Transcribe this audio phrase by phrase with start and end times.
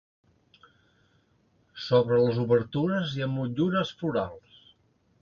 [1.89, 4.69] Sobre les obertures hi ha motllures florals.